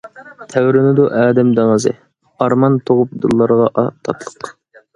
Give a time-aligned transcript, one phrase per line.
[0.53, 1.93] تەۋرىنىدۇ ئادەم دېڭىزى،
[2.45, 3.71] ئارمان تۇغۇپ دىللارغا
[4.09, 4.53] تاتلىق.